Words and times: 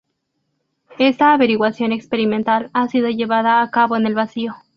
Esta 0.97 1.31
averiguación 1.31 1.91
experimental 1.91 2.71
ha 2.73 2.87
sido 2.87 3.09
llevada 3.11 3.61
a 3.61 3.69
cabo 3.69 3.95
en 3.97 4.07
el 4.07 4.15
vacío. 4.15 4.55